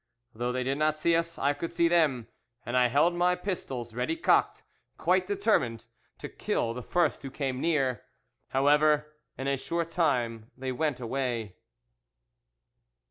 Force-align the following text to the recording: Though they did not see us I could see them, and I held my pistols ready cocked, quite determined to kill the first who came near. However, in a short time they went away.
Though 0.33 0.51
they 0.51 0.63
did 0.63 0.79
not 0.79 0.97
see 0.97 1.15
us 1.15 1.37
I 1.37 1.53
could 1.53 1.71
see 1.71 1.87
them, 1.87 2.27
and 2.65 2.75
I 2.75 2.87
held 2.87 3.13
my 3.13 3.35
pistols 3.35 3.93
ready 3.93 4.15
cocked, 4.15 4.63
quite 4.97 5.27
determined 5.27 5.85
to 6.17 6.27
kill 6.27 6.73
the 6.73 6.81
first 6.81 7.21
who 7.21 7.29
came 7.29 7.61
near. 7.61 8.01
However, 8.47 9.13
in 9.37 9.45
a 9.47 9.57
short 9.57 9.91
time 9.91 10.49
they 10.57 10.71
went 10.71 10.99
away. 10.99 11.53